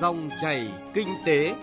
[0.00, 1.54] Dòng chảy kinh tế.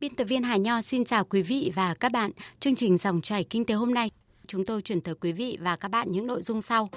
[0.00, 2.30] Biên tập viên Hà Nho xin chào quý vị và các bạn.
[2.60, 4.10] Chương trình Dòng chảy kinh tế hôm nay,
[4.46, 6.88] chúng tôi chuyển tới quý vị và các bạn những nội dung sau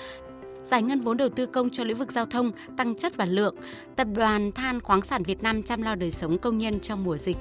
[0.63, 3.55] giải ngân vốn đầu tư công cho lĩnh vực giao thông, tăng chất và lượng,
[3.95, 7.17] Tập đoàn Than khoáng sản Việt Nam chăm lo đời sống công nhân trong mùa
[7.17, 7.37] dịch.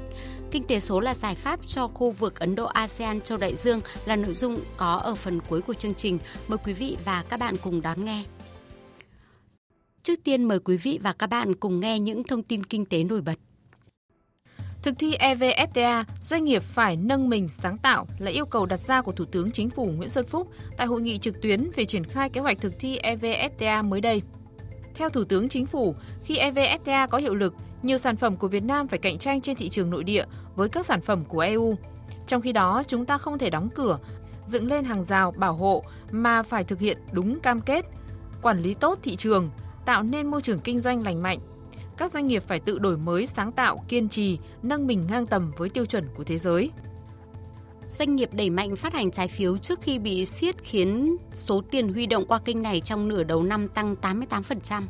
[0.51, 3.81] Kinh tế số là giải pháp cho khu vực Ấn Độ ASEAN châu Đại Dương
[4.05, 6.19] là nội dung có ở phần cuối của chương trình.
[6.49, 8.25] Mời quý vị và các bạn cùng đón nghe.
[10.03, 13.05] Trước tiên mời quý vị và các bạn cùng nghe những thông tin kinh tế
[13.05, 13.39] nổi bật.
[14.83, 19.03] Thực thi EVFTA, doanh nghiệp phải nâng mình sáng tạo là yêu cầu đặt ra
[19.03, 22.05] của Thủ tướng Chính phủ Nguyễn Xuân Phúc tại hội nghị trực tuyến về triển
[22.05, 24.23] khai kế hoạch thực thi EVFTA mới đây.
[24.95, 25.95] Theo Thủ tướng Chính phủ,
[26.25, 29.57] khi EVFTA có hiệu lực, nhiều sản phẩm của Việt Nam phải cạnh tranh trên
[29.57, 30.25] thị trường nội địa
[30.57, 31.75] với các sản phẩm của EU.
[32.27, 33.99] Trong khi đó, chúng ta không thể đóng cửa,
[34.47, 37.87] dựng lên hàng rào bảo hộ mà phải thực hiện đúng cam kết,
[38.43, 39.51] quản lý tốt thị trường,
[39.85, 41.39] tạo nên môi trường kinh doanh lành mạnh,
[42.01, 45.53] các doanh nghiệp phải tự đổi mới, sáng tạo, kiên trì, nâng mình ngang tầm
[45.57, 46.71] với tiêu chuẩn của thế giới.
[47.87, 51.93] Doanh nghiệp đẩy mạnh phát hành trái phiếu trước khi bị siết khiến số tiền
[51.93, 54.83] huy động qua kênh này trong nửa đầu năm tăng 88%.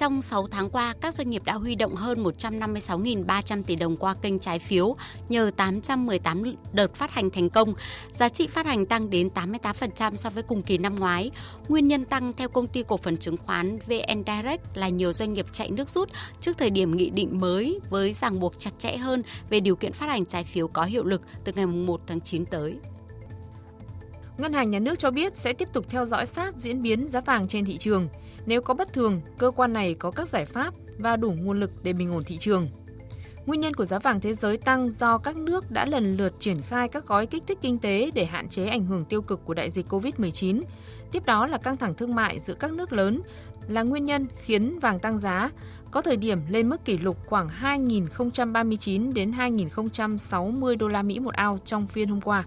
[0.00, 4.14] Trong 6 tháng qua, các doanh nghiệp đã huy động hơn 156.300 tỷ đồng qua
[4.14, 4.94] kênh trái phiếu
[5.28, 6.42] nhờ 818
[6.72, 7.74] đợt phát hành thành công.
[8.12, 11.30] Giá trị phát hành tăng đến 88% so với cùng kỳ năm ngoái.
[11.68, 15.32] Nguyên nhân tăng theo công ty cổ phần chứng khoán VN Direct là nhiều doanh
[15.32, 16.08] nghiệp chạy nước rút
[16.40, 19.92] trước thời điểm nghị định mới với ràng buộc chặt chẽ hơn về điều kiện
[19.92, 22.76] phát hành trái phiếu có hiệu lực từ ngày 1 tháng 9 tới.
[24.38, 27.20] Ngân hàng Nhà nước cho biết sẽ tiếp tục theo dõi sát diễn biến giá
[27.20, 28.08] vàng trên thị trường.
[28.46, 31.70] Nếu có bất thường, cơ quan này có các giải pháp và đủ nguồn lực
[31.82, 32.68] để bình ổn thị trường.
[33.46, 36.62] Nguyên nhân của giá vàng thế giới tăng do các nước đã lần lượt triển
[36.62, 39.54] khai các gói kích thích kinh tế để hạn chế ảnh hưởng tiêu cực của
[39.54, 40.62] đại dịch COVID-19.
[41.12, 43.22] Tiếp đó là căng thẳng thương mại giữa các nước lớn
[43.68, 45.50] là nguyên nhân khiến vàng tăng giá,
[45.90, 51.34] có thời điểm lên mức kỷ lục khoảng 2.039 đến 2.060 đô la Mỹ một
[51.34, 52.44] ao trong phiên hôm qua.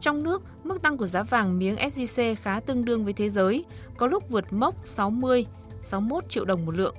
[0.00, 3.64] Trong nước, mức tăng của giá vàng miếng SJC khá tương đương với thế giới,
[3.96, 5.46] có lúc vượt mốc 60,
[5.82, 6.94] 61 triệu đồng một lượng.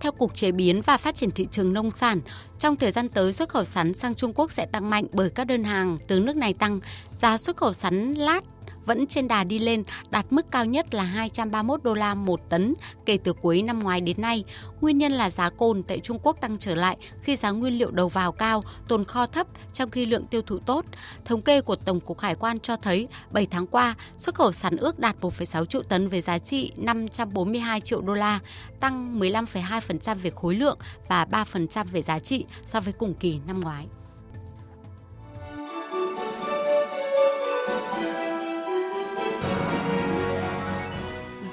[0.00, 2.20] Theo Cục Chế biến và Phát triển thị trường nông sản,
[2.58, 5.44] trong thời gian tới xuất khẩu sắn sang Trung Quốc sẽ tăng mạnh bởi các
[5.44, 6.80] đơn hàng từ nước này tăng.
[7.20, 8.40] Giá xuất khẩu sắn lát
[8.86, 12.74] vẫn trên đà đi lên, đạt mức cao nhất là 231 đô la một tấn
[13.06, 14.44] kể từ cuối năm ngoái đến nay.
[14.80, 17.90] Nguyên nhân là giá cồn tại Trung Quốc tăng trở lại khi giá nguyên liệu
[17.90, 20.84] đầu vào cao, tồn kho thấp trong khi lượng tiêu thụ tốt.
[21.24, 24.76] Thống kê của Tổng cục Hải quan cho thấy 7 tháng qua, xuất khẩu sắn
[24.76, 28.38] ước đạt 1,6 triệu tấn với giá trị 542 triệu đô la,
[28.80, 30.78] tăng 15,2% về khối lượng
[31.08, 33.86] và 3% về giá trị so với cùng kỳ năm ngoái.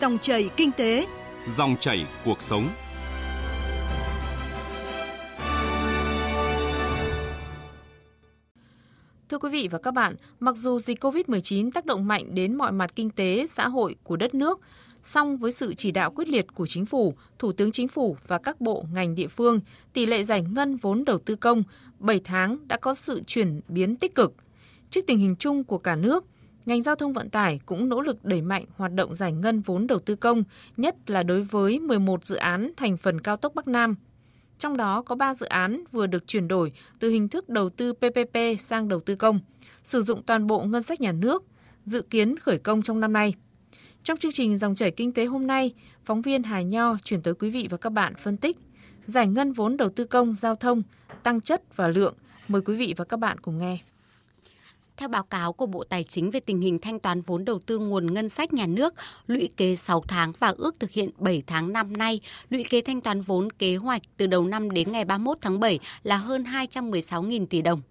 [0.02, 1.08] Dòng chảy kinh tế,
[1.48, 2.70] dòng chảy cuộc sống.
[9.30, 12.72] Thưa quý vị và các bạn, mặc dù dịch COVID-19 tác động mạnh đến mọi
[12.72, 14.60] mặt kinh tế, xã hội của đất nước,
[15.04, 18.38] song với sự chỉ đạo quyết liệt của chính phủ, thủ tướng chính phủ và
[18.38, 19.60] các bộ ngành địa phương,
[19.94, 21.64] tỷ lệ giải ngân vốn đầu tư công
[22.00, 24.34] 7 tháng đã có sự chuyển biến tích cực.
[24.90, 26.26] Trước tình hình chung của cả nước,
[26.66, 29.88] ngành giao thông vận tải cũng nỗ lực đẩy mạnh hoạt động giải ngân vốn
[29.88, 30.44] đầu tư công,
[30.78, 33.96] nhất là đối với 11 dự án thành phần cao tốc Bắc Nam.
[34.58, 37.94] Trong đó có 3 dự án vừa được chuyển đổi từ hình thức đầu tư
[37.94, 39.40] PPP sang đầu tư công,
[39.84, 41.44] sử dụng toàn bộ ngân sách nhà nước,
[41.86, 43.34] dự kiến khởi công trong năm nay.
[44.04, 45.74] Trong chương trình dòng chảy kinh tế hôm nay,
[46.06, 48.58] phóng viên Hà Nho chuyển tới quý vị và các bạn phân tích
[49.06, 50.84] giải ngân vốn đầu tư công giao thông,
[51.24, 52.14] tăng chất và lượng.
[52.48, 53.78] Mời quý vị và các bạn cùng nghe.
[55.02, 57.80] Theo báo cáo của Bộ Tài chính về tình hình thanh toán vốn đầu tư
[57.80, 58.94] nguồn ngân sách nhà nước,
[59.28, 62.20] lũy kế 6 tháng và ước thực hiện 7 tháng năm nay,
[62.50, 65.80] lũy kế thanh toán vốn kế hoạch từ đầu năm đến ngày 31 tháng 7
[66.04, 67.82] là hơn 216.000 tỷ đồng,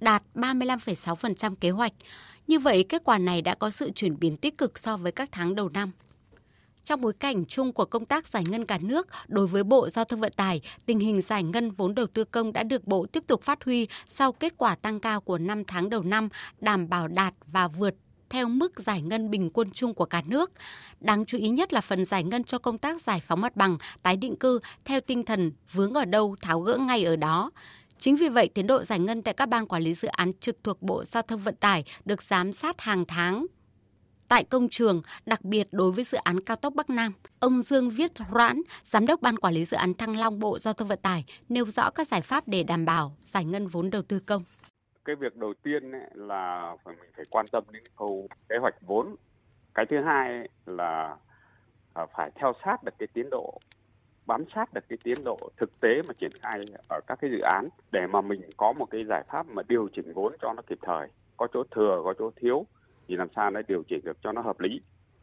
[0.00, 1.92] đạt 35,6% kế hoạch.
[2.46, 5.28] Như vậy, kết quả này đã có sự chuyển biến tích cực so với các
[5.32, 5.92] tháng đầu năm.
[6.86, 10.04] Trong bối cảnh chung của công tác giải ngân cả nước, đối với Bộ Giao
[10.04, 13.24] thông Vận tải, tình hình giải ngân vốn đầu tư công đã được Bộ tiếp
[13.26, 16.28] tục phát huy sau kết quả tăng cao của 5 tháng đầu năm,
[16.60, 17.94] đảm bảo đạt và vượt
[18.30, 20.52] theo mức giải ngân bình quân chung của cả nước.
[21.00, 23.78] Đáng chú ý nhất là phần giải ngân cho công tác giải phóng mặt bằng,
[24.02, 27.50] tái định cư theo tinh thần vướng ở đâu tháo gỡ ngay ở đó.
[27.98, 30.56] Chính vì vậy, tiến độ giải ngân tại các ban quản lý dự án trực
[30.64, 33.46] thuộc Bộ Giao thông Vận tải được giám sát hàng tháng
[34.28, 37.12] tại công trường, đặc biệt đối với dự án cao tốc Bắc Nam.
[37.40, 40.74] Ông Dương Viết Roãn, Giám đốc Ban Quản lý Dự án Thăng Long Bộ Giao
[40.74, 44.02] thông Vận tải, nêu rõ các giải pháp để đảm bảo giải ngân vốn đầu
[44.02, 44.42] tư công.
[45.04, 49.16] Cái việc đầu tiên là phải mình phải quan tâm đến khâu kế hoạch vốn.
[49.74, 51.16] Cái thứ hai là
[51.94, 53.60] à, phải theo sát được cái tiến độ
[54.26, 57.38] bám sát được cái tiến độ thực tế mà triển khai ở các cái dự
[57.38, 60.62] án để mà mình có một cái giải pháp mà điều chỉnh vốn cho nó
[60.68, 62.66] kịp thời có chỗ thừa có chỗ thiếu
[63.08, 64.80] thì làm sao nó điều chỉnh được cho nó hợp lý.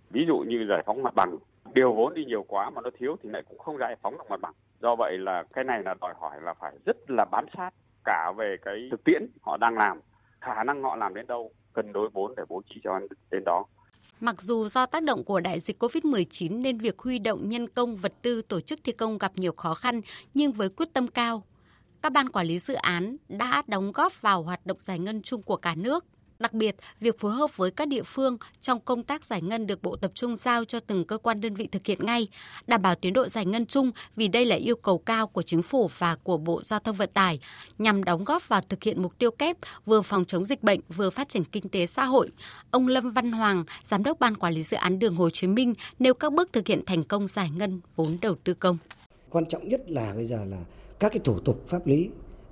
[0.09, 1.37] Ví dụ như giải phóng mặt bằng
[1.73, 4.23] điều vốn đi nhiều quá mà nó thiếu thì lại cũng không giải phóng được
[4.29, 4.53] mặt bằng.
[4.81, 7.69] Do vậy là cái này là đòi hỏi là phải rất là bám sát
[8.05, 9.99] cả về cái thực tiễn họ đang làm
[10.41, 12.99] khả năng họ làm đến đâu cân đối vốn để bố trí cho
[13.31, 13.65] đến đó.
[14.19, 17.95] Mặc dù do tác động của đại dịch COVID-19 nên việc huy động nhân công
[17.95, 20.01] vật tư tổ chức thi công gặp nhiều khó khăn,
[20.33, 21.43] nhưng với quyết tâm cao,
[22.01, 25.41] các ban quản lý dự án đã đóng góp vào hoạt động giải ngân chung
[25.41, 26.05] của cả nước.
[26.43, 29.83] Đặc biệt, việc phối hợp với các địa phương trong công tác giải ngân được
[29.83, 32.27] Bộ Tập trung giao cho từng cơ quan đơn vị thực hiện ngay,
[32.67, 35.61] đảm bảo tiến độ giải ngân chung vì đây là yêu cầu cao của Chính
[35.61, 37.39] phủ và của Bộ Giao thông Vận tải
[37.77, 41.09] nhằm đóng góp vào thực hiện mục tiêu kép vừa phòng chống dịch bệnh vừa
[41.09, 42.29] phát triển kinh tế xã hội.
[42.71, 45.73] Ông Lâm Văn Hoàng, Giám đốc Ban Quản lý Dự án Đường Hồ Chí Minh
[45.99, 48.77] nêu các bước thực hiện thành công giải ngân vốn đầu tư công.
[49.29, 50.59] Quan trọng nhất là bây giờ là
[50.99, 52.09] các cái thủ tục pháp lý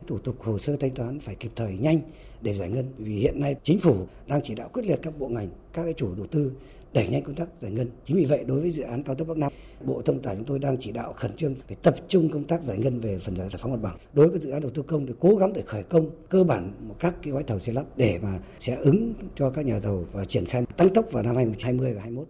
[0.07, 2.01] thủ tục hồ sơ thanh toán phải kịp thời nhanh
[2.41, 2.85] để giải ngân.
[2.97, 3.95] Vì hiện nay chính phủ
[4.27, 6.51] đang chỉ đạo quyết liệt các bộ ngành, các cái chủ đầu tư
[6.93, 7.89] đẩy nhanh công tác giải ngân.
[8.05, 9.51] Chính vì vậy, đối với dự án cao tốc bắc nam,
[9.83, 12.63] bộ thông tải chúng tôi đang chỉ đạo khẩn trương phải tập trung công tác
[12.63, 13.97] giải ngân về phần giải phóng mặt bằng.
[14.13, 16.73] Đối với dự án đầu tư công thì cố gắng để khởi công cơ bản
[16.79, 20.05] một các cái gói thầu xây lắp để mà sẽ ứng cho các nhà thầu
[20.11, 22.27] và triển khai tăng tốc vào năm 2020 và 2021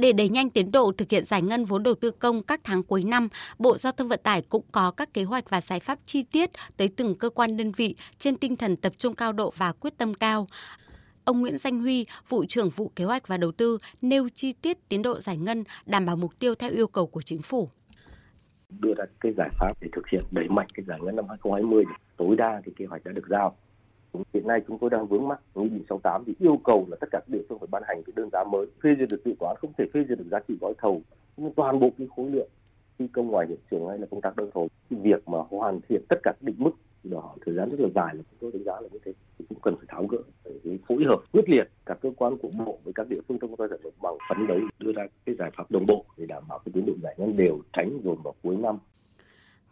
[0.00, 2.82] để đẩy nhanh tiến độ thực hiện giải ngân vốn đầu tư công các tháng
[2.82, 5.98] cuối năm, Bộ Giao thông Vận tải cũng có các kế hoạch và giải pháp
[6.06, 9.52] chi tiết tới từng cơ quan đơn vị trên tinh thần tập trung cao độ
[9.56, 10.46] và quyết tâm cao.
[11.24, 14.88] Ông Nguyễn Danh Huy, vụ trưởng vụ kế hoạch và đầu tư nêu chi tiết
[14.88, 17.68] tiến độ giải ngân đảm bảo mục tiêu theo yêu cầu của chính phủ
[18.78, 21.84] đưa ra cái giải pháp để thực hiện đẩy mạnh cái giải ngân năm 2020
[22.16, 23.56] tối đa thì kế hoạch đã được giao
[24.34, 27.06] Hiện nay chúng tôi đang vướng mắc nghị định 68 thì yêu cầu là tất
[27.10, 29.34] cả các địa phương phải ban hành cái đơn giá mới, phê duyệt được dự
[29.38, 31.02] toán không thể phê duyệt được giá trị gói thầu,
[31.36, 32.48] nhưng toàn bộ cái khối lượng
[32.98, 35.80] thi công ngoài hiện trường hay là công tác đơn thầu, cái việc mà hoàn
[35.88, 36.70] thiện tất cả các định mức
[37.04, 38.98] đó đòi hỏi thời gian rất là dài là chúng tôi đánh giá là như
[39.04, 39.12] thế.
[39.38, 42.48] Thì cũng cần phải tháo gỡ để phối hợp quyết liệt các cơ quan của
[42.66, 45.34] bộ với các địa phương trong công tác giải bằng phấn đấu đưa ra cái
[45.38, 48.22] giải pháp đồng bộ để đảm bảo cái tiến độ giải ngân đều tránh dồn
[48.22, 48.78] vào cuối năm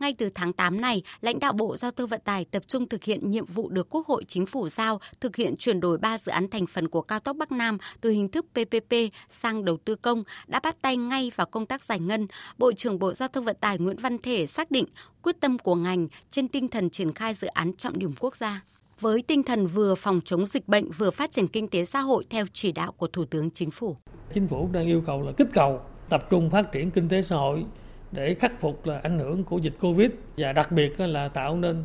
[0.00, 3.05] ngay từ tháng 8 này, lãnh đạo Bộ Giao thông Vận tải tập trung thực
[3.05, 6.33] hiện nhiệm vụ được Quốc hội Chính phủ giao thực hiện chuyển đổi 3 dự
[6.33, 8.95] án thành phần của cao tốc Bắc Nam từ hình thức PPP
[9.31, 12.27] sang đầu tư công đã bắt tay ngay vào công tác giải ngân.
[12.59, 14.85] Bộ trưởng Bộ Giao thông Vận tải Nguyễn Văn Thể xác định
[15.23, 18.61] quyết tâm của ngành trên tinh thần triển khai dự án trọng điểm quốc gia
[19.00, 22.25] với tinh thần vừa phòng chống dịch bệnh vừa phát triển kinh tế xã hội
[22.31, 23.97] theo chỉ đạo của Thủ tướng Chính phủ.
[24.35, 27.37] Chính phủ đang yêu cầu là kích cầu tập trung phát triển kinh tế xã
[27.37, 27.65] hội
[28.12, 31.82] để khắc phục là ảnh hưởng của dịch Covid và đặc biệt là tạo nên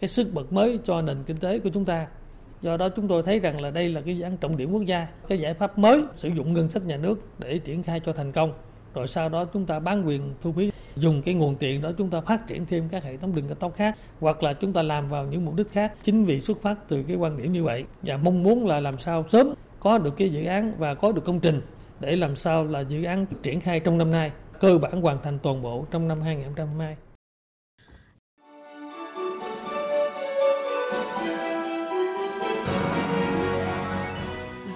[0.00, 2.06] cái sức bật mới cho nền kinh tế của chúng ta.
[2.62, 4.82] Do đó chúng tôi thấy rằng là đây là cái dự án trọng điểm quốc
[4.86, 8.12] gia, cái giải pháp mới sử dụng ngân sách nhà nước để triển khai cho
[8.12, 8.52] thành công.
[8.94, 12.10] Rồi sau đó chúng ta bán quyền thu phí, dùng cái nguồn tiền đó chúng
[12.10, 14.82] ta phát triển thêm các hệ thống đường cao tốc khác hoặc là chúng ta
[14.82, 15.92] làm vào những mục đích khác.
[16.02, 18.98] Chính vì xuất phát từ cái quan điểm như vậy và mong muốn là làm
[18.98, 21.60] sao sớm có được cái dự án và có được công trình
[22.00, 24.30] để làm sao là dự án triển khai trong năm nay
[24.60, 26.96] cơ bản hoàn thành toàn bộ trong năm 2022.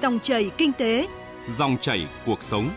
[0.03, 1.07] Dòng chảy kinh tế,
[1.49, 2.71] dòng chảy cuộc sống.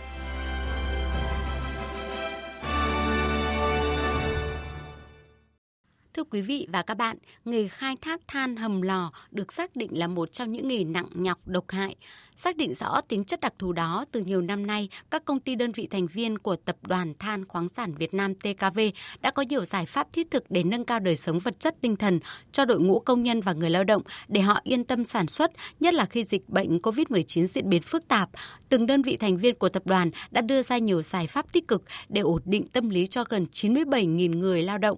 [6.24, 9.98] Thưa quý vị và các bạn, nghề khai thác than hầm lò được xác định
[9.98, 11.96] là một trong những nghề nặng nhọc độc hại.
[12.36, 15.56] Xác định rõ tính chất đặc thù đó, từ nhiều năm nay, các công ty
[15.56, 18.80] đơn vị thành viên của Tập đoàn Than khoáng sản Việt Nam TKV
[19.22, 21.96] đã có nhiều giải pháp thiết thực để nâng cao đời sống vật chất tinh
[21.96, 22.20] thần
[22.52, 25.52] cho đội ngũ công nhân và người lao động để họ yên tâm sản xuất,
[25.80, 28.30] nhất là khi dịch bệnh COVID-19 diễn biến phức tạp.
[28.70, 31.68] Từng đơn vị thành viên của tập đoàn đã đưa ra nhiều giải pháp tích
[31.68, 34.98] cực để ổn định tâm lý cho gần 97.000 người lao động,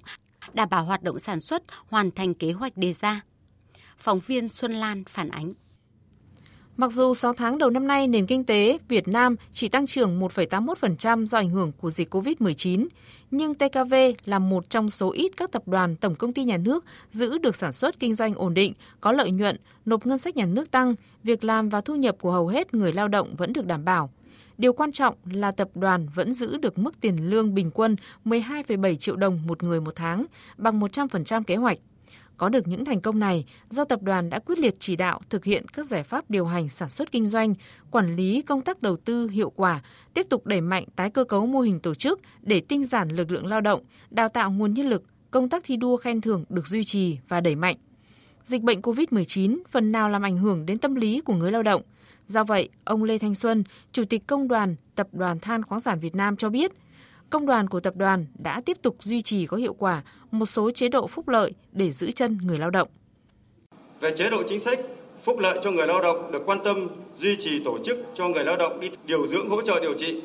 [0.53, 3.21] đảm bảo hoạt động sản xuất hoàn thành kế hoạch đề ra.
[3.97, 5.53] Phóng viên Xuân Lan phản ánh.
[6.77, 10.19] Mặc dù 6 tháng đầu năm nay nền kinh tế Việt Nam chỉ tăng trưởng
[10.19, 12.87] 1,81% do ảnh hưởng của dịch COVID-19,
[13.31, 13.93] nhưng TKV
[14.25, 17.55] là một trong số ít các tập đoàn tổng công ty nhà nước giữ được
[17.55, 20.95] sản xuất kinh doanh ổn định, có lợi nhuận, nộp ngân sách nhà nước tăng,
[21.23, 24.09] việc làm và thu nhập của hầu hết người lao động vẫn được đảm bảo.
[24.57, 27.95] Điều quan trọng là tập đoàn vẫn giữ được mức tiền lương bình quân
[28.25, 30.25] 12,7 triệu đồng một người một tháng,
[30.57, 31.77] bằng 100% kế hoạch.
[32.37, 35.45] Có được những thành công này do tập đoàn đã quyết liệt chỉ đạo thực
[35.45, 37.53] hiện các giải pháp điều hành sản xuất kinh doanh,
[37.91, 39.81] quản lý công tác đầu tư hiệu quả,
[40.13, 43.31] tiếp tục đẩy mạnh tái cơ cấu mô hình tổ chức để tinh giản lực
[43.31, 46.67] lượng lao động, đào tạo nguồn nhân lực, công tác thi đua khen thưởng được
[46.67, 47.75] duy trì và đẩy mạnh.
[48.43, 51.81] Dịch bệnh COVID-19 phần nào làm ảnh hưởng đến tâm lý của người lao động.
[52.27, 55.99] Do vậy, ông Lê Thanh Xuân, Chủ tịch Công đoàn Tập đoàn Than khoáng sản
[55.99, 56.71] Việt Nam cho biết,
[57.29, 60.71] công đoàn của tập đoàn đã tiếp tục duy trì có hiệu quả một số
[60.71, 62.87] chế độ phúc lợi để giữ chân người lao động.
[63.99, 64.79] Về chế độ chính sách,
[65.23, 66.87] phúc lợi cho người lao động được quan tâm
[67.19, 70.21] duy trì tổ chức cho người lao động đi điều dưỡng hỗ trợ điều trị.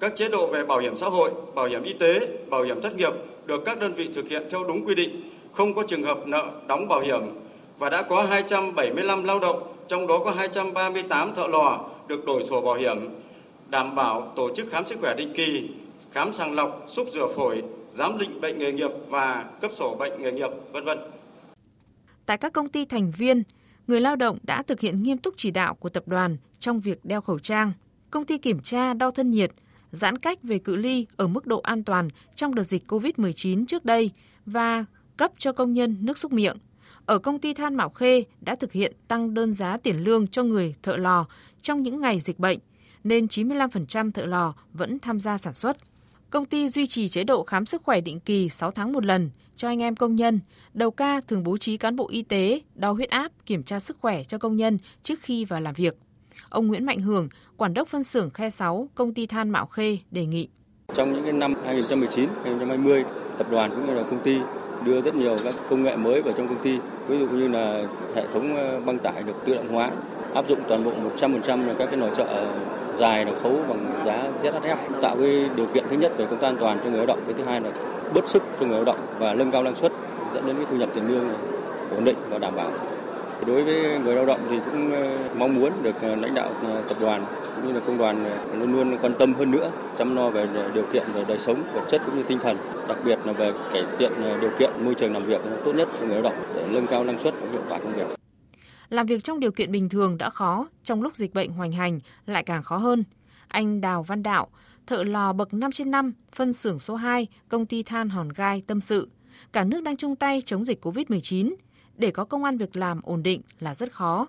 [0.00, 2.96] Các chế độ về bảo hiểm xã hội, bảo hiểm y tế, bảo hiểm thất
[2.96, 3.12] nghiệp
[3.46, 6.50] được các đơn vị thực hiện theo đúng quy định, không có trường hợp nợ
[6.66, 7.20] đóng bảo hiểm
[7.78, 12.60] và đã có 275 lao động, trong đó có 238 thợ lò được đổi sổ
[12.60, 13.08] bảo hiểm,
[13.68, 15.68] đảm bảo tổ chức khám sức khỏe định kỳ,
[16.12, 17.62] khám sàng lọc, xúc rửa phổi,
[17.92, 20.98] giám định bệnh nghề nghiệp và cấp sổ bệnh nghề nghiệp, vân vân.
[22.26, 23.42] Tại các công ty thành viên,
[23.86, 27.04] người lao động đã thực hiện nghiêm túc chỉ đạo của tập đoàn trong việc
[27.04, 27.72] đeo khẩu trang,
[28.10, 29.50] công ty kiểm tra đo thân nhiệt,
[29.92, 33.84] giãn cách về cự ly ở mức độ an toàn trong đợt dịch COVID-19 trước
[33.84, 34.10] đây
[34.46, 34.84] và
[35.16, 36.56] cấp cho công nhân nước xúc miệng.
[37.06, 40.42] Ở công ty than Mạo Khê đã thực hiện tăng đơn giá tiền lương cho
[40.42, 41.26] người thợ lò
[41.62, 42.58] trong những ngày dịch bệnh,
[43.04, 45.76] nên 95% thợ lò vẫn tham gia sản xuất.
[46.30, 49.30] Công ty duy trì chế độ khám sức khỏe định kỳ 6 tháng một lần
[49.56, 50.40] cho anh em công nhân.
[50.74, 53.96] Đầu ca thường bố trí cán bộ y tế, đo huyết áp, kiểm tra sức
[54.00, 55.96] khỏe cho công nhân trước khi vào làm việc.
[56.48, 59.98] Ông Nguyễn Mạnh Hưởng, quản đốc phân xưởng Khe 6, công ty than Mạo Khê
[60.10, 60.48] đề nghị.
[60.94, 63.04] Trong những cái năm 2019, 2020,
[63.38, 64.38] tập đoàn cũng như là công ty
[64.84, 67.82] đưa rất nhiều các công nghệ mới vào trong công ty, ví dụ như là
[68.14, 69.90] hệ thống ờ, băng tải được tự động hóa,
[70.34, 72.26] áp dụng toàn bộ 100% là các cái nồi chợ
[72.96, 76.48] dài là khấu bằng giá ZHF tạo cái điều kiện thứ nhất về công tác
[76.48, 77.70] an toàn cho người lao động cái thứ hai là
[78.14, 79.92] bớt sức cho người lao động và nâng cao năng suất
[80.34, 81.24] dẫn đến cái thu nhập tiền lương
[81.96, 82.70] ổn định và đảm bảo
[83.46, 86.82] đối với người lao động thì cũng ờ, mong muốn được ờ, lãnh đạo ờ,
[86.88, 87.24] tập đoàn
[87.56, 88.24] cũng như là công đoàn
[88.58, 91.84] luôn luôn quan tâm hơn nữa chăm lo về điều kiện về đời sống vật
[91.88, 92.56] chất cũng như tinh thần
[92.88, 96.06] đặc biệt là về cải thiện điều kiện môi trường làm việc tốt nhất cho
[96.06, 98.06] người lao động để nâng cao năng suất và hiệu quả công việc
[98.92, 102.00] làm việc trong điều kiện bình thường đã khó, trong lúc dịch bệnh hoành hành
[102.26, 103.04] lại càng khó hơn.
[103.48, 104.48] Anh Đào Văn Đạo,
[104.86, 108.62] thợ lò bậc 5 trên 5, phân xưởng số 2, công ty than Hòn Gai
[108.66, 109.08] tâm sự.
[109.52, 111.54] Cả nước đang chung tay chống dịch COVID-19.
[111.96, 114.28] Để có công an việc làm ổn định là rất khó.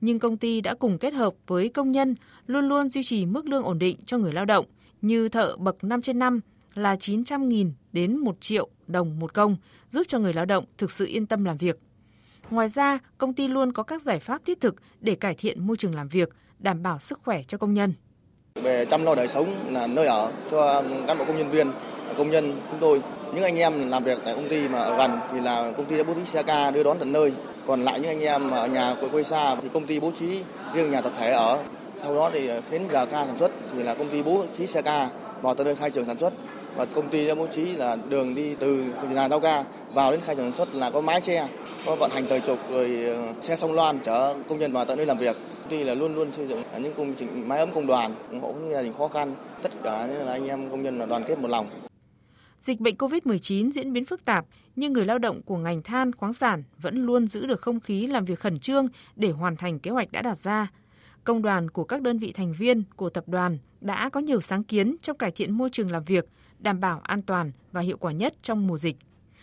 [0.00, 2.14] Nhưng công ty đã cùng kết hợp với công nhân
[2.46, 4.66] luôn luôn duy trì mức lương ổn định cho người lao động,
[5.02, 6.40] như thợ bậc 5 trên 5
[6.74, 9.56] là 900.000 đến 1 triệu đồng một công,
[9.90, 11.78] giúp cho người lao động thực sự yên tâm làm việc.
[12.50, 15.76] Ngoài ra, công ty luôn có các giải pháp thiết thực để cải thiện môi
[15.76, 16.28] trường làm việc,
[16.58, 17.92] đảm bảo sức khỏe cho công nhân.
[18.54, 21.70] Về chăm lo đời sống là nơi ở cho cán bộ công nhân viên,
[22.18, 23.00] công nhân chúng tôi.
[23.34, 25.96] Những anh em làm việc tại công ty mà ở gần thì là công ty
[25.96, 27.32] đã bố trí xe ca đưa đón tận nơi.
[27.66, 30.42] Còn lại những anh em ở nhà quê quê xa thì công ty bố trí
[30.74, 31.58] riêng nhà tập thể ở.
[32.02, 34.66] Sau đó thì ờ, đến giờ ca sản xuất thì là công ty bố trí
[34.66, 35.08] xe ca
[35.42, 36.32] vào tận nơi khai trường sản xuất
[36.76, 40.20] và công ty đã bố trí là đường đi từ nhà giao ca vào đến
[40.20, 41.48] khai trường sản xuất là có mái xe
[41.86, 44.96] có vận hành thời trục rồi ờ, xe song loan chở công nhân vào tận
[44.96, 47.70] nơi làm việc công ty là luôn luôn xây dựng những công trình mái ấm
[47.74, 50.82] công đoàn, ủng hộ những gia đình khó khăn tất cả là anh em công
[50.82, 51.66] nhân là đoàn kết một lòng
[52.64, 56.32] Dịch bệnh COVID-19 diễn biến phức tạp, nhưng người lao động của ngành than khoáng
[56.32, 59.90] sản vẫn luôn giữ được không khí làm việc khẩn trương để hoàn thành kế
[59.90, 60.70] hoạch đã đặt ra.
[61.24, 64.64] Công đoàn của các đơn vị thành viên của tập đoàn đã có nhiều sáng
[64.64, 66.28] kiến trong cải thiện môi trường làm việc,
[66.58, 68.96] đảm bảo an toàn và hiệu quả nhất trong mùa dịch.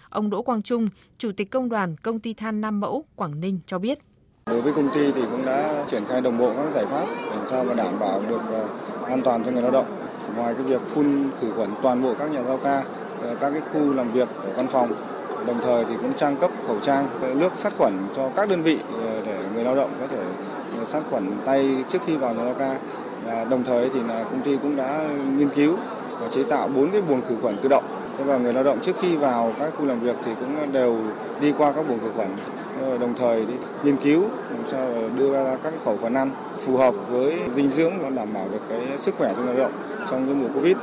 [0.10, 0.88] Ông Đỗ Quang Trung,
[1.18, 4.00] Chủ tịch Công đoàn Công ty Than Nam Mẫu, Quảng Ninh cho biết.
[4.46, 7.48] Đối với công ty thì cũng đã triển khai đồng bộ các giải pháp làm
[7.50, 8.64] sao mà đảm bảo được à,
[9.06, 9.86] an toàn cho người lao động.
[10.36, 12.84] Ngoài cái việc phun khử khuẩn toàn bộ các nhà giao ca,
[13.24, 14.90] Ờ, các cái khu làm việc của văn phòng,
[15.48, 18.62] đồng thời thì cũng trang cấp khẩu trang, ờ, nước sát khuẩn cho các đơn
[18.62, 20.24] vị ờ, để người lao động có thể
[20.86, 22.78] sát khuẩn tay trước khi vào nhà lao ca.
[23.26, 25.04] Và đồng thời thì là công ty cũng đã
[25.38, 25.78] nghiên cứu
[26.20, 27.84] và chế tạo bốn cái buồng khử khuẩn tự động
[28.18, 30.98] Thế và người lao động trước khi vào các khu làm việc thì cũng đều
[31.42, 32.28] đi qua các buồng khử khuẩn
[33.00, 34.88] đồng thời thì nghiên cứu làm sao
[35.18, 36.32] đưa ra các khẩu phần ăn
[36.66, 39.64] phù hợp với dinh dưỡng và đảm bảo được cái sức khỏe cho người lao
[39.64, 40.78] động trong cái mùa Covid.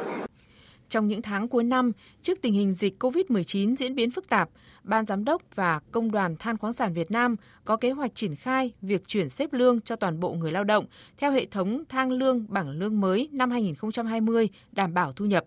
[0.88, 1.92] Trong những tháng cuối năm,
[2.22, 4.48] trước tình hình dịch COVID-19 diễn biến phức tạp,
[4.82, 8.36] Ban Giám đốc và Công đoàn Than khoáng sản Việt Nam có kế hoạch triển
[8.36, 10.84] khai việc chuyển xếp lương cho toàn bộ người lao động
[11.16, 15.44] theo hệ thống thang lương bảng lương mới năm 2020 đảm bảo thu nhập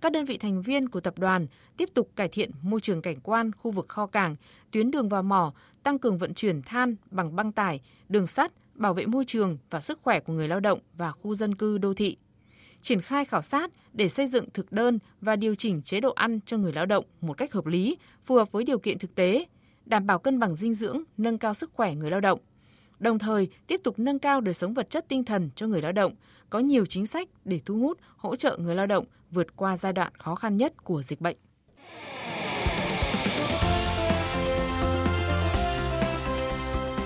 [0.00, 3.20] các đơn vị thành viên của tập đoàn tiếp tục cải thiện môi trường cảnh
[3.20, 4.36] quan khu vực kho cảng,
[4.70, 8.94] tuyến đường vào mỏ, tăng cường vận chuyển than bằng băng tải, đường sắt, bảo
[8.94, 11.94] vệ môi trường và sức khỏe của người lao động và khu dân cư đô
[11.94, 12.16] thị.
[12.82, 16.40] Triển khai khảo sát để xây dựng thực đơn và điều chỉnh chế độ ăn
[16.46, 19.44] cho người lao động một cách hợp lý, phù hợp với điều kiện thực tế,
[19.86, 22.40] đảm bảo cân bằng dinh dưỡng, nâng cao sức khỏe người lao động
[23.00, 25.92] đồng thời tiếp tục nâng cao đời sống vật chất tinh thần cho người lao
[25.92, 26.12] động,
[26.50, 29.92] có nhiều chính sách để thu hút, hỗ trợ người lao động vượt qua giai
[29.92, 31.36] đoạn khó khăn nhất của dịch bệnh.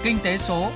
[0.04, 0.70] Kinh tế số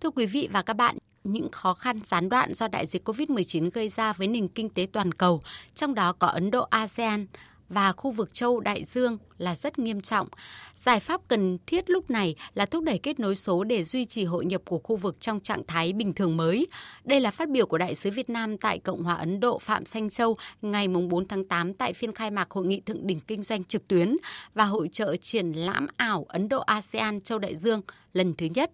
[0.00, 3.70] Thưa quý vị và các bạn, những khó khăn gián đoạn do đại dịch COVID-19
[3.74, 5.40] gây ra với nền kinh tế toàn cầu,
[5.74, 7.26] trong đó có Ấn Độ, ASEAN
[7.68, 10.28] và khu vực châu Đại Dương là rất nghiêm trọng.
[10.74, 14.24] Giải pháp cần thiết lúc này là thúc đẩy kết nối số để duy trì
[14.24, 16.66] hội nhập của khu vực trong trạng thái bình thường mới.
[17.04, 19.84] Đây là phát biểu của Đại sứ Việt Nam tại Cộng hòa Ấn Độ Phạm
[19.84, 23.42] Xanh Châu ngày 4 tháng 8 tại phiên khai mạc Hội nghị Thượng đỉnh Kinh
[23.42, 24.16] doanh trực tuyến
[24.54, 28.70] và hội trợ triển lãm ảo Ấn Độ ASEAN Châu Đại Dương lần thứ nhất.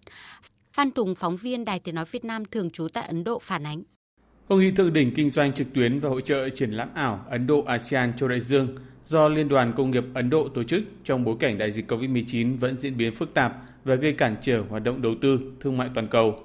[0.75, 3.65] Phan Tùng, phóng viên Đài Tiếng Nói Việt Nam thường trú tại Ấn Độ phản
[3.65, 3.83] ánh.
[4.47, 7.47] Hội nghị thượng đỉnh kinh doanh trực tuyến và hội trợ triển lãm ảo Ấn
[7.47, 11.23] Độ ASEAN Châu Đại Dương do Liên đoàn Công nghiệp Ấn Độ tổ chức trong
[11.23, 13.53] bối cảnh đại dịch COVID-19 vẫn diễn biến phức tạp
[13.83, 16.43] và gây cản trở hoạt động đầu tư, thương mại toàn cầu.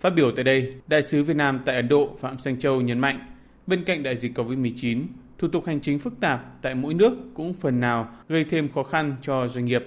[0.00, 2.98] Phát biểu tại đây, Đại sứ Việt Nam tại Ấn Độ Phạm Xanh Châu nhấn
[2.98, 3.18] mạnh,
[3.66, 5.06] bên cạnh đại dịch COVID-19,
[5.38, 8.82] thủ tục hành chính phức tạp tại mỗi nước cũng phần nào gây thêm khó
[8.82, 9.84] khăn cho doanh nghiệp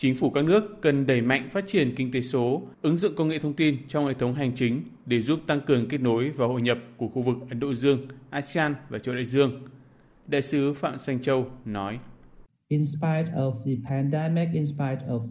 [0.00, 3.28] Chính phủ các nước cần đẩy mạnh phát triển kinh tế số, ứng dụng công
[3.28, 6.46] nghệ thông tin trong hệ thống hành chính để giúp tăng cường kết nối và
[6.46, 9.62] hội nhập của khu vực Ấn Độ Dương, ASEAN và châu Đại Dương.
[10.26, 11.98] Đại sứ Phạm Xanh Châu nói.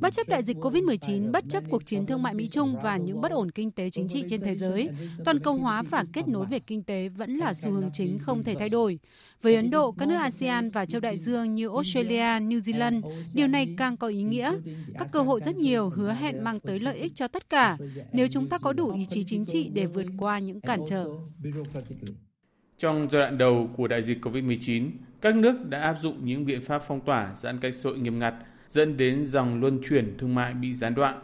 [0.02, 3.32] Bất chấp đại dịch COVID-19, bất chấp cuộc chiến thương mại Mỹ-Trung và những bất
[3.32, 4.90] ổn kinh tế chính trị trên thế giới,
[5.26, 8.44] toàn cầu hóa và kết nối về kinh tế vẫn là xu hướng chính không
[8.44, 9.00] thể thay đổi.
[9.42, 13.02] Với Ấn Độ, các nước ASEAN và châu Đại Dương như Australia, New Zealand,
[13.34, 14.54] điều này càng có ý nghĩa.
[15.00, 17.78] Các cơ hội rất nhiều hứa hẹn mang tới lợi ích cho tất cả
[18.14, 21.08] nếu chúng ta có đủ ý chí chính trị để vượt qua những cản trở.
[22.80, 24.90] Trong giai đoạn đầu của đại dịch COVID-19,
[25.22, 28.20] các nước đã áp dụng những biện pháp phong tỏa giãn cách xã hội nghiêm
[28.20, 28.34] ngặt,
[28.70, 31.20] dẫn đến dòng luân chuyển thương mại bị gián đoạn.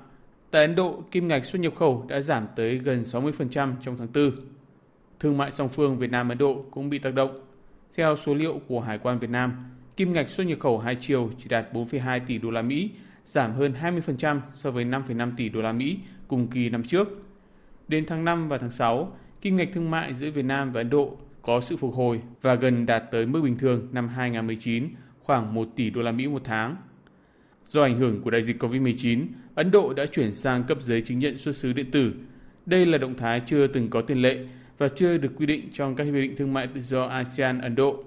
[0.52, 4.08] Tại Ấn Độ, kim ngạch xuất nhập khẩu đã giảm tới gần 60% trong tháng
[4.14, 4.32] 4.
[5.20, 7.42] Thương mại song phương Việt Nam Ấn Độ cũng bị tác động.
[7.96, 9.54] Theo số liệu của Hải quan Việt Nam,
[9.98, 12.90] kim ngạch xuất nhập khẩu hai chiều chỉ đạt 4,2 tỷ đô la Mỹ,
[13.26, 17.08] giảm hơn 20% so với 5,5 tỷ đô la Mỹ cùng kỳ năm trước.
[17.88, 20.90] Đến tháng 5 và tháng 6, kim ngạch thương mại giữa Việt Nam và Ấn
[20.90, 24.88] Độ có sự phục hồi và gần đạt tới mức bình thường năm 2019,
[25.20, 26.76] khoảng 1 tỷ đô la Mỹ một tháng.
[27.66, 29.26] Do ảnh hưởng của đại dịch COVID-19,
[29.56, 32.14] Ấn Độ đã chuyển sang cấp giấy chứng nhận xuất xứ điện tử.
[32.66, 34.38] Đây là động thái chưa từng có tiền lệ
[34.78, 38.04] và chưa được quy định trong các hiệp định thương mại tự do ASEAN-Ấn Độ.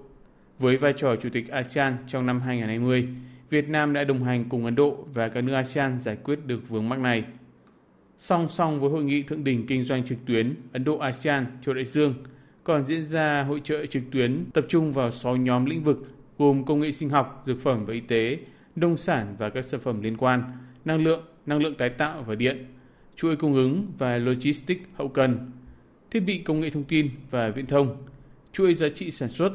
[0.59, 3.09] Với vai trò chủ tịch ASEAN trong năm 2020,
[3.51, 6.69] Việt Nam đã đồng hành cùng Ấn Độ và các nước ASEAN giải quyết được
[6.69, 7.25] vướng mắc này.
[8.19, 11.75] Song song với hội nghị thượng đỉnh kinh doanh trực tuyến Ấn Độ ASEAN châu
[11.75, 12.15] Đại Dương–
[12.67, 15.99] còn diễn ra hội trợ trực tuyến tập trung vào 6 nhóm lĩnh vực
[16.39, 18.39] gồm công nghệ sinh học, dược phẩm và y tế,
[18.77, 20.43] nông sản và các sản phẩm liên quan,
[20.85, 22.67] năng lượng, năng lượng tái tạo và điện,
[23.17, 25.51] chuỗi cung ứng và logistics hậu cần,
[26.11, 27.97] thiết bị công nghệ thông tin và viễn thông,
[28.53, 29.53] chuỗi giá trị sản xuất.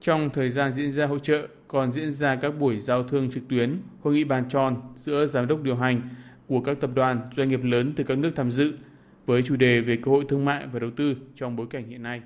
[0.00, 3.48] Trong thời gian diễn ra hội trợ còn diễn ra các buổi giao thương trực
[3.48, 6.00] tuyến, hội nghị bàn tròn giữa giám đốc điều hành
[6.46, 8.72] của các tập đoàn, doanh nghiệp lớn từ các nước tham dự
[9.26, 12.02] với chủ đề về cơ hội thương mại và đầu tư trong bối cảnh hiện
[12.02, 12.20] nay.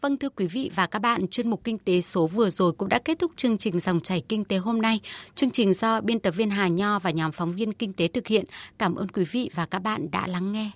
[0.00, 2.88] Vâng thưa quý vị và các bạn, chuyên mục Kinh tế số vừa rồi cũng
[2.88, 5.00] đã kết thúc chương trình Dòng chảy Kinh tế hôm nay.
[5.34, 8.26] Chương trình do biên tập viên Hà Nho và nhóm phóng viên Kinh tế thực
[8.26, 8.44] hiện.
[8.78, 10.70] Cảm ơn quý vị và các bạn đã lắng nghe.